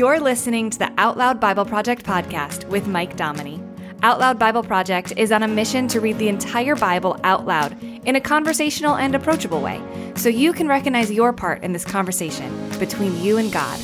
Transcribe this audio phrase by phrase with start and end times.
[0.00, 3.62] You're listening to the Out Loud Bible Project podcast with Mike Dominy.
[4.02, 7.76] Out Loud Bible Project is on a mission to read the entire Bible out loud
[7.82, 9.78] in a conversational and approachable way
[10.16, 13.78] so you can recognize your part in this conversation between you and God.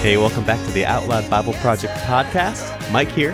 [0.00, 2.90] Hey, welcome back to the Out Loud Bible Project podcast.
[2.90, 3.32] Mike here.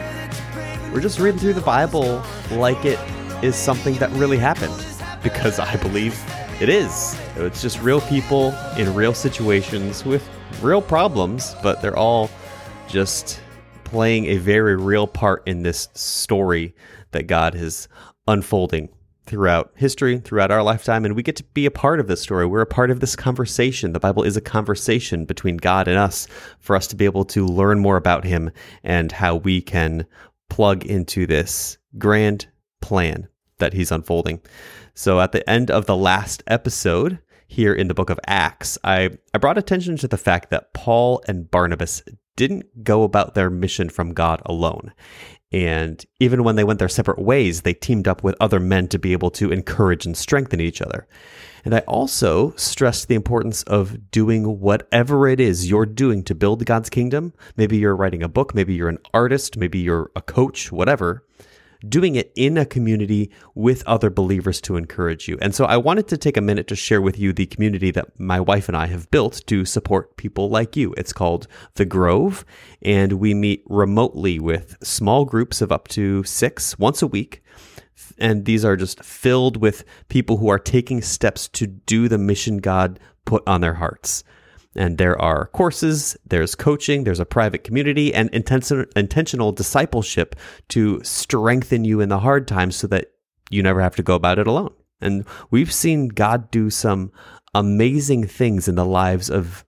[0.92, 2.98] We're just reading through the Bible like it
[3.41, 4.74] is something that really happened
[5.22, 6.20] because I believe
[6.60, 7.16] it is.
[7.36, 10.28] It's just real people in real situations with
[10.60, 12.30] real problems, but they're all
[12.88, 13.41] just
[13.84, 16.74] playing a very real part in this story
[17.12, 17.86] that God is
[18.27, 18.88] unfolding
[19.26, 22.46] throughout history, throughout our lifetime, and we get to be a part of this story.
[22.46, 23.92] We're a part of this conversation.
[23.92, 26.28] The Bible is a conversation between God and us
[26.60, 28.50] for us to be able to learn more about Him
[28.84, 30.06] and how we can
[30.48, 32.46] plug into this grand
[32.80, 34.41] plan that He's unfolding.
[34.94, 37.18] So at the end of the last episode,
[37.48, 41.22] here in the book of Acts, I, I brought attention to the fact that Paul
[41.28, 42.02] and Barnabas
[42.36, 44.92] didn't go about their mission from God alone.
[45.56, 48.98] And even when they went their separate ways, they teamed up with other men to
[48.98, 51.08] be able to encourage and strengthen each other.
[51.64, 56.66] And I also stressed the importance of doing whatever it is you're doing to build
[56.66, 57.32] God's kingdom.
[57.56, 61.24] Maybe you're writing a book, maybe you're an artist, maybe you're a coach, whatever
[61.88, 65.38] doing it in a community with other believers to encourage you.
[65.41, 68.18] And so I wanted to take a minute to share with you the community that
[68.18, 70.94] my wife and I have built to support people like you.
[70.96, 72.44] It's called The Grove,
[72.83, 77.42] and we meet remotely with small groups of up to six once a week.
[78.18, 82.58] And these are just filled with people who are taking steps to do the mission
[82.58, 84.24] God put on their hearts.
[84.77, 90.36] And there are courses, there's coaching, there's a private community, and intention, intentional discipleship
[90.68, 93.12] to strengthen you in the hard times so that
[93.50, 94.74] you never have to go about it alone.
[95.01, 97.12] And we've seen God do some
[97.55, 99.64] amazing things in the lives of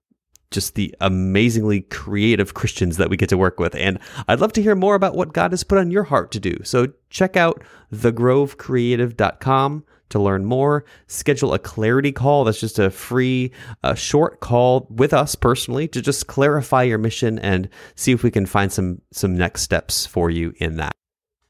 [0.50, 3.75] just the amazingly creative Christians that we get to work with.
[3.75, 6.41] And I'd love to hear more about what God has put on your heart to
[6.41, 6.56] do.
[6.65, 7.62] So check out
[7.93, 10.85] thegrovecreative.com to learn more.
[11.07, 12.45] Schedule a clarity call.
[12.45, 13.53] That's just a free,
[13.83, 18.31] uh, short call with us personally to just clarify your mission and see if we
[18.31, 20.95] can find some some next steps for you in that.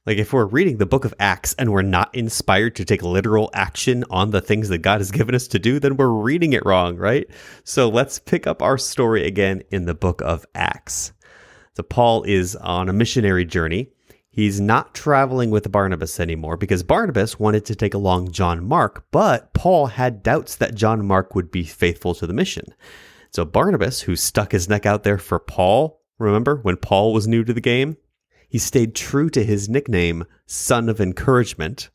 [0.08, 3.50] Like if we're reading the book of Acts and we're not inspired to take literal
[3.52, 6.64] action on the things that God has given us to do, then we're reading it
[6.64, 7.28] wrong, right?
[7.62, 11.12] So let's pick up our story again in the book of Acts.
[11.76, 13.90] So Paul is on a missionary journey.
[14.38, 19.52] He's not traveling with Barnabas anymore because Barnabas wanted to take along John Mark, but
[19.52, 22.66] Paul had doubts that John Mark would be faithful to the mission.
[23.32, 27.42] So Barnabas, who stuck his neck out there for Paul, remember when Paul was new
[27.42, 27.96] to the game?
[28.48, 31.90] He stayed true to his nickname, Son of Encouragement,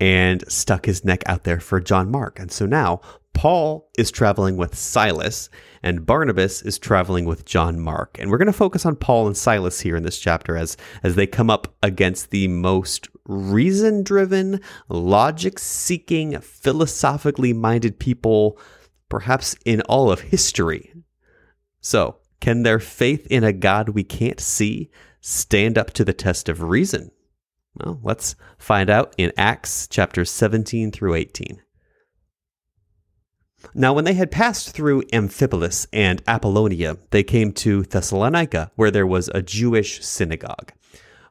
[0.00, 2.38] and stuck his neck out there for John Mark.
[2.38, 3.00] And so now
[3.38, 5.48] Paul is traveling with Silas,
[5.80, 8.18] and Barnabas is traveling with John Mark.
[8.18, 11.14] And we're going to focus on Paul and Silas here in this chapter as, as
[11.14, 18.58] they come up against the most reason driven, logic seeking, philosophically minded people,
[19.08, 20.92] perhaps in all of history.
[21.80, 26.48] So, can their faith in a God we can't see stand up to the test
[26.48, 27.12] of reason?
[27.78, 31.62] Well, let's find out in Acts chapter 17 through 18.
[33.74, 39.06] Now, when they had passed through Amphipolis and Apollonia, they came to Thessalonica, where there
[39.06, 40.72] was a Jewish synagogue.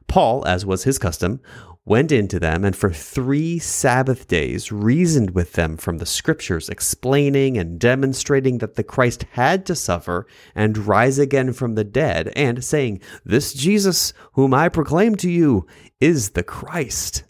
[0.06, 1.40] Paul, as was his custom,
[1.88, 7.56] went into them and for three Sabbath days reasoned with them from the scriptures, explaining
[7.56, 12.62] and demonstrating that the Christ had to suffer and rise again from the dead, and
[12.62, 15.66] saying, This Jesus, whom I proclaim to you,
[16.00, 17.24] is the Christ.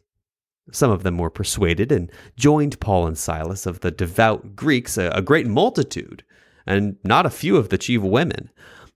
[0.73, 5.23] Some of them were persuaded and joined Paul and Silas of the devout Greeks, a,
[5.23, 6.25] great multitude,
[6.67, 8.51] and not a few of the chief women.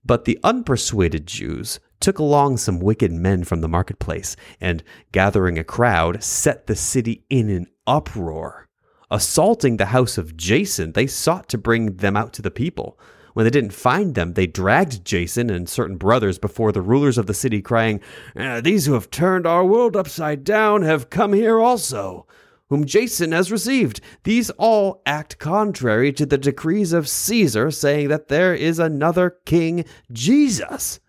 [0.05, 5.63] But the unpersuaded Jews took along some wicked men from the marketplace, and gathering a
[5.63, 8.67] crowd, set the city in an uproar.
[9.11, 12.99] Assaulting the house of Jason, they sought to bring them out to the people.
[13.33, 17.25] When they didn't find them, they dragged Jason and certain brothers before the rulers of
[17.25, 17.99] the city, crying,
[18.35, 22.27] "Uh, These who have turned our world upside down have come here also,
[22.69, 24.01] whom Jason has received.
[24.23, 29.85] These all act contrary to the decrees of Caesar, saying that there is another king,
[30.11, 30.99] Jesus.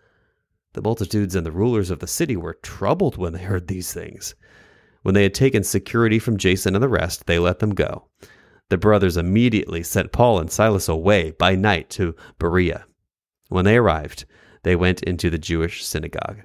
[0.75, 4.35] The multitudes and the rulers of the city were troubled when they heard these things.
[5.03, 8.09] When they had taken security from Jason and the rest, they let them go.
[8.71, 12.87] The brothers immediately sent Paul and Silas away by night to Berea.
[13.49, 14.25] When they arrived,
[14.63, 16.43] they went into the Jewish synagogue.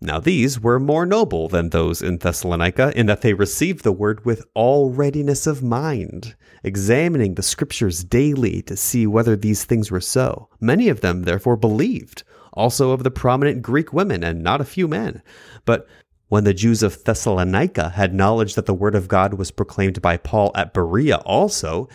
[0.00, 4.24] Now these were more noble than those in Thessalonica, in that they received the word
[4.24, 10.00] with all readiness of mind, examining the scriptures daily to see whether these things were
[10.00, 10.48] so.
[10.60, 12.22] Many of them therefore believed,
[12.58, 15.22] also of the prominent Greek women, and not a few men.
[15.64, 15.86] But
[16.28, 20.18] when the Jews of Thessalonica had knowledge that the word of God was proclaimed by
[20.18, 21.88] Paul at Berea also,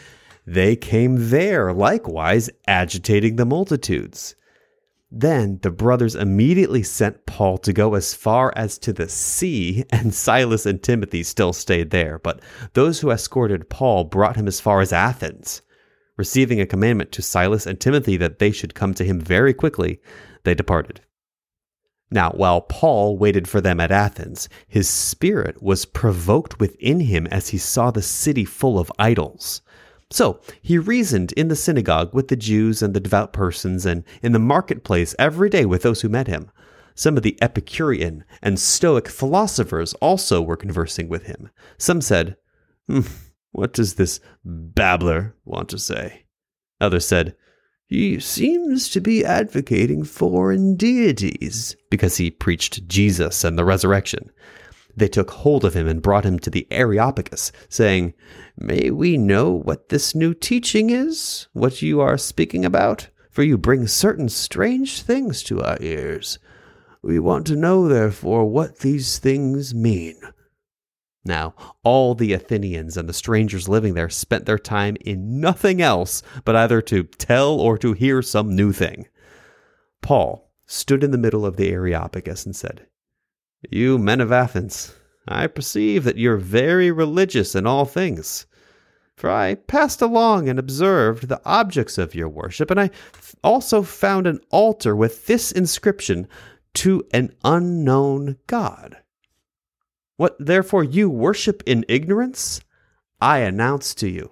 [0.45, 4.36] they came there likewise, agitating the multitudes.
[5.15, 10.13] Then the brothers immediately sent Paul to go as far as to the sea, and
[10.13, 12.18] Silas and Timothy still stayed there.
[12.18, 12.42] But
[12.74, 15.62] those who escorted Paul brought him as far as Athens.
[16.18, 20.00] Receiving a commandment to Silas and Timothy that they should come to him very quickly,
[20.44, 21.01] they departed.
[22.12, 27.50] Now, while Paul waited for them at Athens, his spirit was provoked within him as
[27.50, 29.62] he saw the city full of idols.
[30.12, 34.31] So he reasoned in the synagogue with the Jews and the devout persons, and in
[34.31, 36.51] the marketplace every day with those who met him.
[36.94, 41.50] Some of the Epicurean and Stoic philosophers also were conversing with him.
[41.80, 42.38] Some said,
[42.88, 43.01] hmm,
[43.54, 46.25] What does this babbler want to say?
[46.80, 47.36] Others said,
[47.88, 54.32] He seems to be advocating foreign deities, because he preached Jesus and the resurrection
[54.96, 58.14] they took hold of him and brought him to the Areopagus, saying,
[58.58, 63.10] May we know what this new teaching is, what you are speaking about?
[63.32, 66.38] For you bring certain strange things to our ears.
[67.02, 70.16] We want to know, therefore, what these things mean.
[71.25, 76.22] Now, all the Athenians and the strangers living there spent their time in nothing else
[76.44, 79.08] but either to tell or to hear some new thing.
[80.02, 82.88] Paul stood in the middle of the Areopagus and said,
[83.70, 84.94] you men of Athens,
[85.28, 88.46] I perceive that you're very religious in all things.
[89.16, 92.90] For I passed along and observed the objects of your worship, and I
[93.44, 96.28] also found an altar with this inscription
[96.75, 98.98] to an unknown God.
[100.18, 102.62] What therefore you worship in ignorance,
[103.19, 104.31] I announce to you.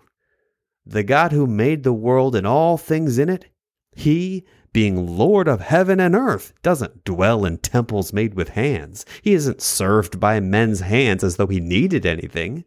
[0.86, 3.48] The God who made the world and all things in it,
[3.96, 9.06] he being Lord of heaven and earth, doesn't dwell in temples made with hands.
[9.22, 12.64] He isn't served by men's hands as though he needed anything.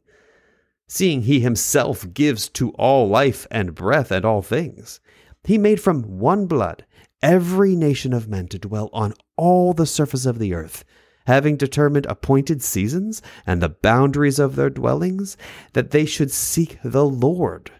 [0.87, 5.00] Seeing he himself gives to all life and breath and all things,
[5.44, 6.84] he made from one blood
[7.22, 10.84] every nation of men to dwell on all the surface of the earth,
[11.26, 15.37] having determined appointed seasons and the boundaries of their dwellings,
[15.73, 17.71] that they should seek the Lord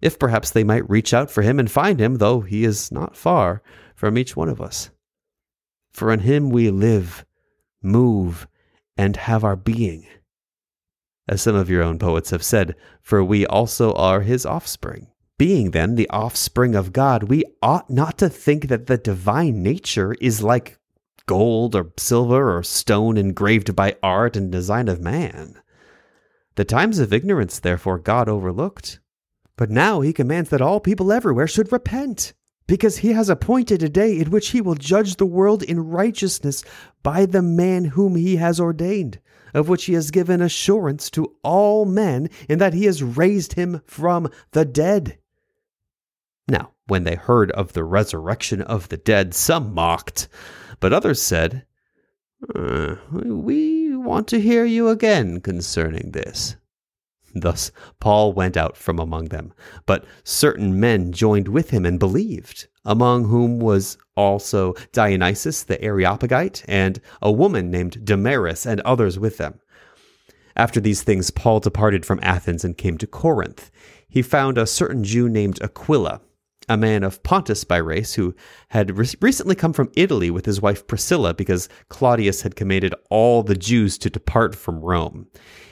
[0.00, 3.16] if perhaps they might reach out for him and find him, though he is not
[3.16, 3.62] far
[3.94, 4.90] from each one of us.
[5.90, 7.24] For in him we live,
[7.82, 8.46] move,
[8.96, 10.06] and have our being.
[11.28, 15.08] As some of your own poets have said, for we also are his offspring.
[15.36, 20.14] Being then the offspring of God, we ought not to think that the divine nature
[20.20, 20.77] is like
[21.28, 25.54] gold or silver or stone engraved by art and design of man.
[26.56, 28.98] The times of ignorance, therefore, God overlooked
[29.58, 32.32] but now he commands that all people everywhere should repent,
[32.68, 36.64] because he has appointed a day in which he will judge the world in righteousness
[37.02, 39.18] by the man whom he has ordained,
[39.52, 43.82] of which he has given assurance to all men in that he has raised him
[43.84, 45.18] from the dead.
[46.46, 50.28] Now, when they heard of the resurrection of the dead, some mocked,
[50.80, 51.66] but others said,
[52.54, 56.56] uh, We want to hear you again concerning this.
[57.34, 57.70] Thus
[58.00, 59.52] Paul went out from among them.
[59.86, 66.64] But certain men joined with him and believed, among whom was also Dionysius the Areopagite,
[66.66, 69.60] and a woman named Damaris, and others with them.
[70.56, 73.70] After these things, Paul departed from Athens and came to Corinth.
[74.08, 76.20] He found a certain Jew named Aquila,
[76.68, 78.34] a man of Pontus by race, who
[78.68, 83.42] had re- recently come from Italy with his wife Priscilla because Claudius had commanded all
[83.42, 85.26] the Jews to depart from Rome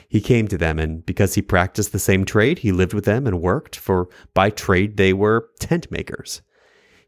[0.09, 3.27] he came to them, and because he practiced the same trade, he lived with them
[3.27, 6.41] and worked, for by trade they were tent makers.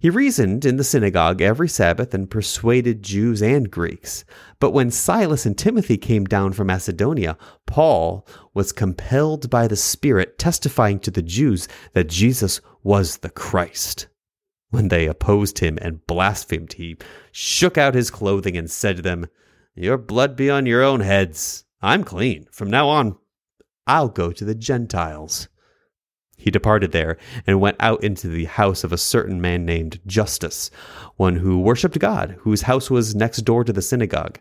[0.01, 4.24] He reasoned in the synagogue every Sabbath and persuaded Jews and Greeks.
[4.60, 10.39] But when Silas and Timothy came down from Macedonia, Paul was compelled by the Spirit,
[10.39, 14.07] testifying to the Jews that Jesus was the Christ.
[14.69, 16.98] When they opposed him and blasphemed, he
[17.31, 19.27] shook out his clothing and said to them,
[19.75, 21.65] Your blood be on your own heads.
[21.81, 22.48] I'm clean.
[22.51, 23.17] From now on,
[23.88, 25.48] I'll go to the Gentiles.
[26.38, 30.71] He departed there and went out into the house of a certain man named Justus,
[31.17, 34.39] one who worshipped God, whose house was next door to the synagogue.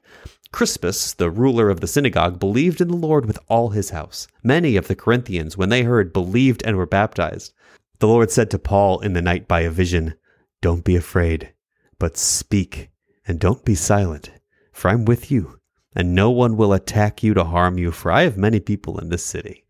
[0.52, 4.28] Crispus, the ruler of the synagogue, believed in the Lord with all his house.
[4.44, 7.52] Many of the Corinthians, when they heard, believed and were baptized.
[8.00, 10.14] The Lord said to Paul in the night by a vision,
[10.60, 11.52] Don't be afraid,
[11.98, 12.90] but speak,
[13.26, 14.30] and don't be silent,
[14.72, 15.58] for I'm with you,
[15.96, 19.08] and no one will attack you to harm you, for I have many people in
[19.08, 19.64] this city.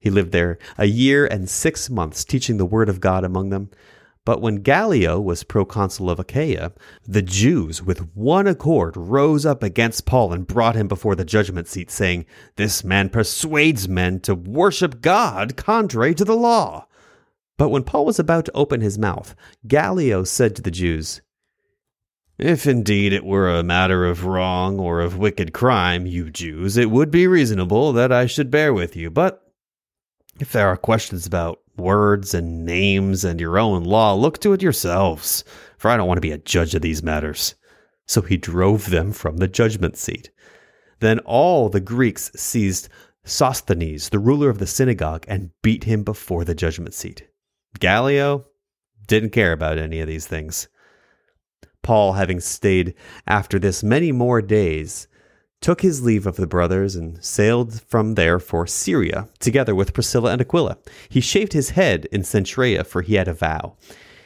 [0.00, 3.70] He lived there a year and six months, teaching the word of God among them.
[4.24, 6.72] But when Gallio was proconsul of Achaia,
[7.06, 11.68] the Jews with one accord rose up against Paul and brought him before the judgment
[11.68, 12.26] seat, saying,
[12.56, 16.88] This man persuades men to worship God contrary to the law.
[17.58, 19.34] But when Paul was about to open his mouth,
[19.66, 21.20] Gallio said to the Jews,
[22.38, 26.90] If indeed it were a matter of wrong or of wicked crime, you Jews, it
[26.90, 29.10] would be reasonable that I should bear with you.
[29.10, 29.42] But
[30.40, 34.62] if there are questions about words and names and your own law, look to it
[34.62, 35.44] yourselves,
[35.78, 37.54] for I don't want to be a judge of these matters.
[38.06, 40.30] So he drove them from the judgment seat.
[41.00, 42.88] Then all the Greeks seized
[43.24, 47.28] Sosthenes, the ruler of the synagogue, and beat him before the judgment seat.
[47.78, 48.46] Gallio
[49.06, 50.68] didn't care about any of these things.
[51.82, 52.94] Paul, having stayed
[53.26, 55.08] after this many more days,
[55.60, 60.32] took his leave of the brothers and sailed from there for Syria, together with Priscilla
[60.32, 60.78] and Aquila.
[61.08, 63.76] He shaved his head in Cenchrea, for he had a vow.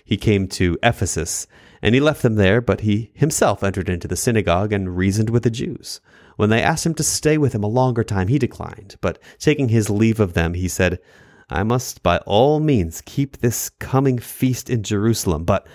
[0.04, 1.46] He came to Ephesus,
[1.82, 5.42] and he left them there, but he himself entered into the synagogue and reasoned with
[5.42, 6.00] the Jews.
[6.36, 8.96] When they asked him to stay with him a longer time, he declined.
[9.00, 11.00] But taking his leave of them, he said,
[11.48, 15.66] I must by all means keep this coming feast in Jerusalem, but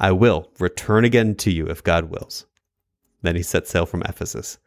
[0.00, 2.46] I will return again to you if God wills.
[3.22, 4.58] Then he set sail from Ephesus.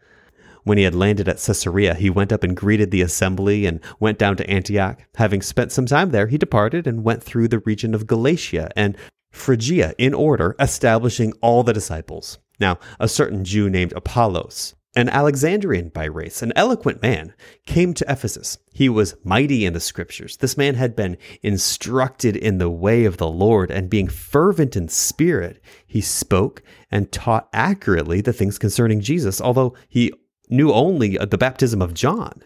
[0.64, 4.18] When he had landed at Caesarea, he went up and greeted the assembly and went
[4.18, 5.00] down to Antioch.
[5.16, 8.98] Having spent some time there, he departed and went through the region of Galatia and
[9.32, 12.40] Phrygia in order, establishing all the disciples.
[12.60, 17.34] Now, a certain Jew named Apollos, an Alexandrian by race, an eloquent man,
[17.66, 18.58] came to Ephesus.
[18.72, 20.38] He was mighty in the scriptures.
[20.38, 24.88] This man had been instructed in the way of the Lord, and being fervent in
[24.88, 30.14] spirit, he spoke and taught accurately the things concerning Jesus, although he
[30.50, 32.44] knew only the baptism of John.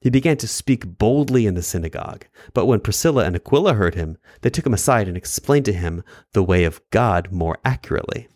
[0.00, 2.26] He began to speak boldly in the synagogue.
[2.54, 6.02] But when Priscilla and Aquila heard him, they took him aside and explained to him
[6.32, 8.26] the way of God more accurately.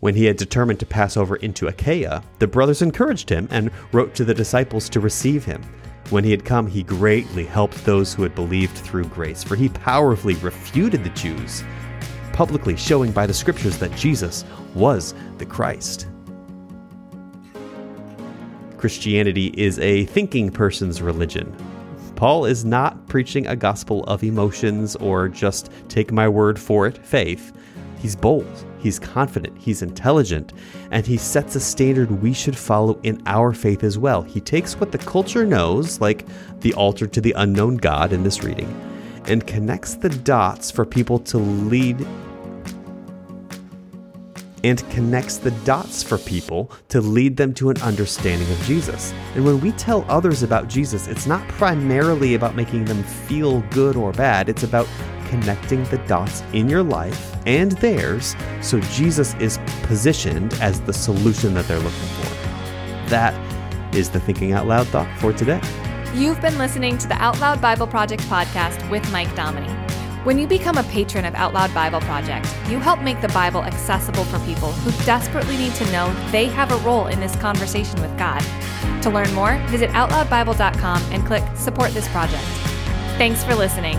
[0.00, 4.14] When he had determined to pass over into Achaia, the brothers encouraged him and wrote
[4.14, 5.62] to the disciples to receive him.
[6.10, 9.68] When he had come, he greatly helped those who had believed through grace, for he
[9.68, 11.64] powerfully refuted the Jews,
[12.32, 16.06] publicly showing by the scriptures that Jesus was the Christ.
[18.76, 21.54] Christianity is a thinking person's religion.
[22.14, 27.04] Paul is not preaching a gospel of emotions or just take my word for it
[27.04, 27.52] faith.
[27.98, 30.52] He's bold, he's confident, he's intelligent,
[30.90, 34.22] and he sets a standard we should follow in our faith as well.
[34.22, 36.26] He takes what the culture knows, like
[36.60, 38.68] the altar to the unknown God in this reading,
[39.26, 42.06] and connects the dots for people to lead
[44.64, 49.12] and connects the dots for people to lead them to an understanding of Jesus.
[49.34, 53.96] And when we tell others about Jesus, it's not primarily about making them feel good
[53.96, 54.88] or bad, it's about
[55.28, 61.54] connecting the dots in your life and theirs so Jesus is positioned as the solution
[61.54, 63.08] that they're looking for.
[63.08, 63.34] That
[63.94, 65.60] is the Thinking Out Loud thought for today.
[66.14, 69.72] You've been listening to the Out Loud Bible Project podcast with Mike Dominy.
[70.24, 73.62] When you become a patron of Out Loud Bible Project, you help make the Bible
[73.62, 78.00] accessible for people who desperately need to know they have a role in this conversation
[78.02, 78.42] with God.
[79.02, 82.42] To learn more, visit OutLoudBible.com and click Support This Project.
[83.16, 83.96] Thanks for listening.